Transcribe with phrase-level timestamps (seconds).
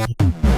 [0.00, 0.49] Yeah.